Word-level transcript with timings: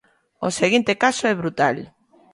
O 0.47 0.49
seguinte 0.59 0.93
caso 1.03 1.23
é 1.33 1.33
brutal. 1.41 1.77